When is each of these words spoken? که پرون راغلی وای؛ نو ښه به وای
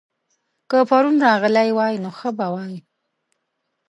که 0.69 0.77
پرون 0.89 1.15
راغلی 1.25 1.69
وای؛ 1.77 1.95
نو 2.03 2.09
ښه 2.17 2.29
به 2.37 2.47
وای 2.53 2.75